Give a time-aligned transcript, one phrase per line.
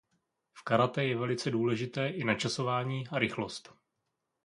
[0.53, 3.73] V karate je velice důležité i načasování a rychlost.